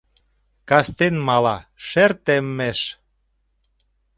Кастен 0.69 1.15
мала 1.27 1.57
шер 1.87 2.11
теммеш 2.25 2.79